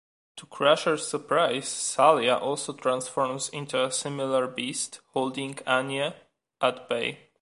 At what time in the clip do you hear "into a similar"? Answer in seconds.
3.49-4.47